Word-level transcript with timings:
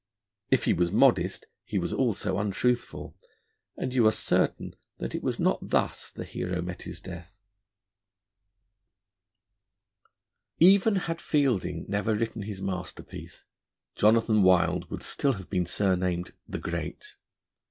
If 0.49 0.63
he 0.63 0.73
was 0.73 0.91
modest, 0.91 1.45
he 1.63 1.77
was 1.77 1.93
also 1.93 2.39
untruthful, 2.39 3.15
and 3.77 3.93
you 3.93 4.07
are 4.07 4.11
certain 4.11 4.75
that 4.97 5.13
it 5.13 5.21
was 5.21 5.39
not 5.39 5.59
thus 5.69 6.09
the 6.09 6.23
hero 6.23 6.59
met 6.59 6.81
his 6.81 6.99
death. 6.99 7.39
Even 10.57 10.95
had 10.95 11.21
Fielding 11.21 11.85
never 11.87 12.15
written 12.15 12.41
his 12.41 12.63
masterpiece, 12.63 13.45
Jonathan 13.95 14.41
Wild 14.41 14.89
would 14.89 15.03
still 15.03 15.33
have 15.33 15.51
been 15.51 15.67
surnamed 15.67 16.33
'The 16.49 16.57
Great.' 16.57 17.15